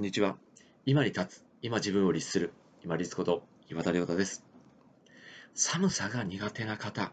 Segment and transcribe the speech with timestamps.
[0.00, 0.38] こんにちは。
[0.86, 4.46] 今に立つ、今自分を律する、今律こと岩田亮太です。
[5.52, 7.12] 寒さが苦手な方、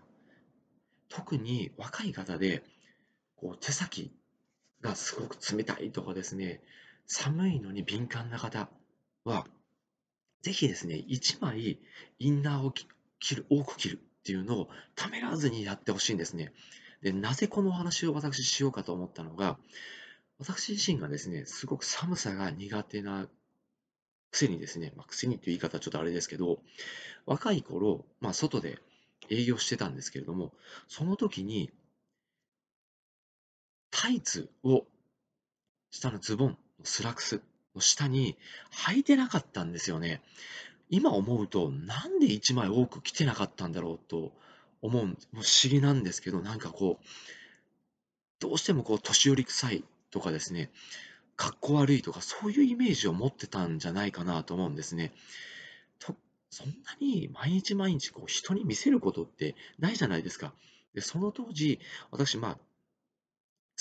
[1.09, 2.63] 特に若い方で、
[3.35, 4.13] こう手先
[4.79, 6.61] がすごく冷たいとかですね、
[7.05, 8.69] 寒いのに敏感な方
[9.25, 9.45] は、
[10.41, 11.79] ぜひですね、1枚
[12.19, 16.53] インナーを着る、多く着るっていうのをためらわずにやってほしいんですね。
[17.01, 19.59] で、なぜこのお話を私しようかと思ったのが、
[20.39, 23.27] 私自身がですね、すごく寒さが苦手な
[24.31, 26.59] くせにですね、まあ、くせにという言い方はちょっとあれですけど、
[27.25, 28.77] 若い頃、まあ、外で
[29.29, 30.53] 営業してたんですけれども、
[30.87, 31.71] その時に、
[33.89, 34.85] タイツを、
[35.89, 37.41] 下のズボン、スラックス
[37.73, 38.37] の下に
[38.85, 40.21] 履いてなかったんですよね。
[40.89, 44.33] 今思うと、なんで1枚多く着てなかったんだろうと
[44.81, 47.05] 思う、不思議なんですけど、なんかこう、
[48.39, 50.71] どうしてもこう、年寄り臭いとかですね、
[51.35, 55.13] かっこ悪いとか、そういうイメージを持ってたんじゃないかなと思うんですね。
[55.99, 56.15] と
[56.49, 60.53] そんなに毎日毎日こう人に見せることってないじゃないですか。
[60.93, 61.79] でその当時、
[62.11, 62.57] 私、まあ、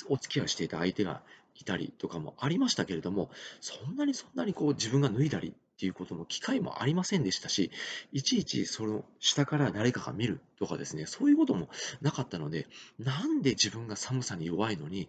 [0.09, 1.23] お付き合いしていた相手が
[1.55, 3.31] いたりとかもありましたけれども、
[3.61, 7.71] そんなにそんなにこう自分が脱いだりっていうことの機会もありませんでしたし、
[8.13, 11.69] いちいちその下から誰かが見るとかですね、そういうことも
[12.03, 12.67] なかったので、
[12.99, 15.09] なんで自分が寒さに弱いのに、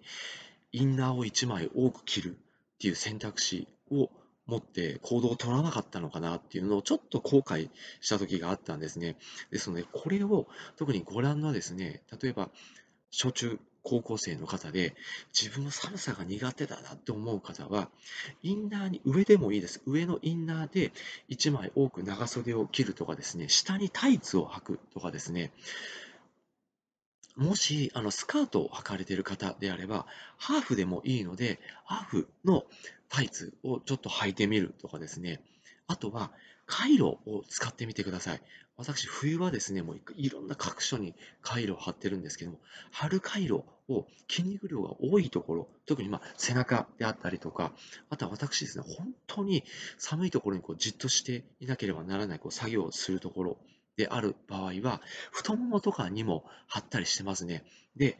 [0.71, 4.09] インナーを1枚多く着るっていう選択肢を
[4.47, 9.17] 持って行動を取らなかったのかなっていうのをちょっと後悔した時があったんですね。
[9.51, 12.49] ですので、これを特にご覧のですね、例えば、
[13.11, 14.95] 小中高校生の方で
[15.33, 17.89] 自分の寒さが苦手だなって思う方は、
[18.43, 19.81] インナーに上でもいいです。
[19.85, 20.91] 上のインナーで
[21.29, 25.51] 1枚多く長袖を着るとかですね、下にタイツを履くとかですね、
[27.37, 30.07] もし、あの、スカートを履かれている方であれば、
[30.37, 32.63] ハーフでもいいので、ハーフの
[33.09, 35.41] タイツをちょっと履いてみるとかですね。
[35.87, 36.31] あとは、
[36.65, 38.41] カイロを使ってみてください。
[38.75, 42.59] 私、冬はですね、もういろんな各所にカイロを貼ってるんですけども、
[42.91, 47.71] 貼るカイロを筋肉量が多いところ、特にま背中であったりとか、
[48.09, 49.63] あとは私ですね、本当に
[49.97, 53.57] 寒いところにこうじっとしていなければならないこう作業をするところ
[53.97, 57.65] である場合は、太ももとかにも貼ったりしてますね。
[57.95, 58.17] で、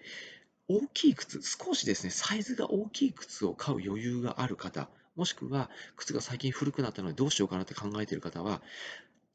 [0.67, 8.61] 大きい靴、少しですね、サイズが大きい靴を買う余裕がある方、もしくは靴が最近古くなったのでどうしようかなって考えている方は、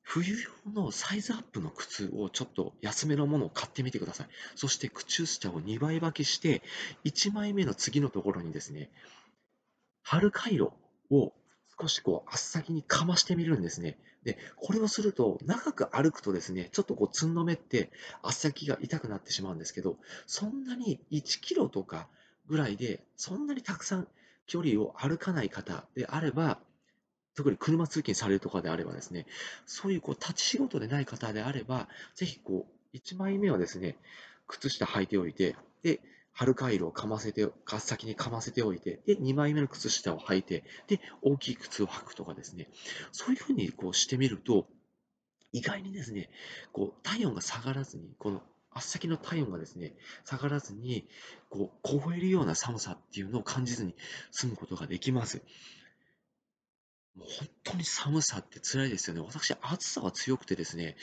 [0.02, 0.34] 冬
[0.66, 4.26] 用のサイズアップの靴をちょっと安めのものを買ってみてください。
[4.56, 6.62] そして靴下を2倍履きして、
[7.04, 8.91] 1枚目の次のところにですね、
[10.02, 10.72] 春回路
[11.10, 11.32] を
[11.81, 13.99] 少しこう足先にかましてみるんですね。
[14.25, 17.91] で、これをすると、長く歩くとですね、ちょっとこう、つんのめって
[18.22, 19.97] 足先が痛くなってしまうんですけど、
[20.27, 22.09] そんなに1キロとか
[22.47, 24.09] ぐらいで、そんなにたくさん
[24.47, 26.61] 距離を歩かない方であれば、
[27.34, 29.27] 特に車通勤されるとかであればですね、
[29.66, 33.97] そういうこう立ち仕事でない方であれば、ぜひこう、1枚目はですね、
[34.47, 36.00] 靴下履いておいて、で、
[36.32, 37.48] 春回路をかませて、
[37.78, 42.69] 先にかませておいて、で、2枚目の靴下を履いて、で、大きい靴を履くとかですね、
[43.12, 44.66] そういうふうにこうしてみると、
[45.53, 46.31] 意外にですね、
[46.72, 49.94] こう、体温が下がらずに、この足先の体温がですね、
[50.25, 51.06] 下がらずに、
[51.50, 53.94] こう、凍えるような寒さっていうのを感じずに
[54.31, 55.43] 済むことができます。
[57.14, 59.20] もう本当に寒さって辛いですよね。
[59.20, 60.97] 私、暑さは強くてですね、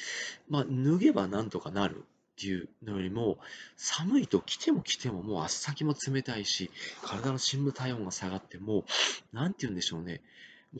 [0.48, 2.06] まあ、脱げばなんとかなる
[2.40, 3.38] っていうのよりも、
[3.76, 6.72] 寒いと着ても着てももう足先も冷たいし、
[7.04, 8.86] 体の深部体温が下がっても
[9.34, 10.22] う、なんて言うんでしょうね。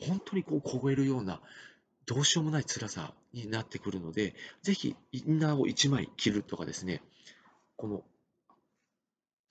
[0.00, 1.42] 本当にこう凍えるような、
[2.06, 7.02] どうしようもない辛さになってくるので、ぜひインナーを1枚着るとかですね、
[7.76, 8.02] この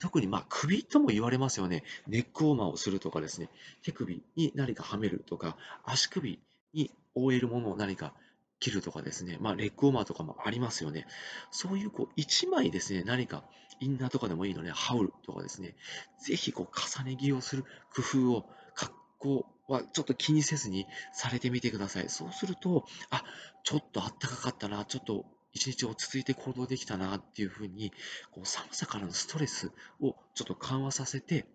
[0.00, 1.84] 特にまあ首とも言われますよね。
[2.08, 3.48] ネックウォーマーをするとかですね、
[3.84, 6.40] 手首に何かはめるとか、足首
[6.72, 8.14] に覆えるものを何か
[8.60, 11.06] 切るとかですね、まあ、レッグウォーマーとかもありますよね。
[11.50, 13.42] そういうこう1枚ですね、何か
[13.80, 15.74] インナーとかでもいいので、羽織るとかですね、
[16.22, 18.44] ぜひこう重ね着をする工夫を、
[18.74, 22.08] 格好はちょっと気にせずにされてみてください。
[22.10, 23.24] そうすると、あ、
[23.64, 27.92] ちょっとあったかかったな、ちょっと一日落ち着いて行動できたなっていうふうに、
[28.30, 31.46] こう寒さからのストレスをちょっと緩和させて、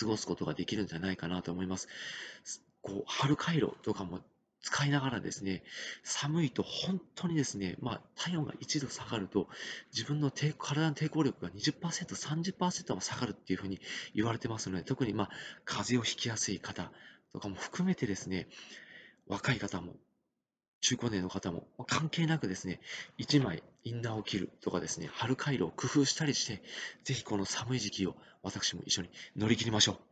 [0.00, 1.88] 過ごすことができるんじゃないかなと思います。
[2.82, 4.20] こう春回路とかも
[4.62, 5.62] 使いながらですね、
[6.04, 9.48] 寒いと本当にですね、まあ、体温が1度下がると、
[9.92, 13.80] 自分の体の抵抗力が20%、30%も下がるっていうふうに
[14.14, 15.30] 言われてますので、特にまあ、
[15.64, 16.92] 風邪をひきやすい方
[17.32, 18.48] とかも含めてですね、
[19.26, 19.94] 若い方も、
[20.80, 22.80] 中高年の方も関係なくですね、
[23.18, 26.62] 1枚インナーを切るとかですね、春回路を工夫したりして、
[27.04, 30.11] ぜひこの寒い時期を私も一緒に乗り切りましょう。